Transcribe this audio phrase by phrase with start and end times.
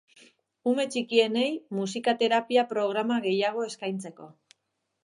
[0.71, 1.51] Ume txikienei
[1.81, 4.33] musika-terapia programa gehiago eskaintzeko.